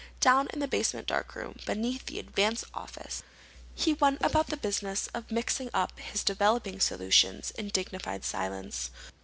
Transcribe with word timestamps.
Down 0.19 0.47
in 0.51 0.57
the 0.57 0.67
basement 0.67 1.05
darkroom, 1.05 1.57
beneath 1.67 2.07
the 2.07 2.17
Advance 2.17 2.65
office, 2.73 3.21
he 3.75 3.93
went 3.93 4.19
about 4.23 4.47
the 4.47 4.57
business 4.57 5.05
of 5.13 5.29
mixing 5.29 5.69
up 5.75 5.99
his 5.99 6.23
developing 6.23 6.79
solutions 6.79 7.51
in 7.51 7.67
dignified 7.67 8.25
silence. 8.25 8.89